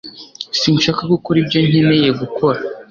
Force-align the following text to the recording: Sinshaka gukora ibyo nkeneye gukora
Sinshaka 0.59 1.01
gukora 1.13 1.37
ibyo 1.43 1.59
nkeneye 1.67 2.09
gukora 2.19 2.59